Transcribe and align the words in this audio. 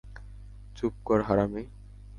চুপ 0.75 0.93
কর, 1.03 1.19
হারামী! 1.27 1.63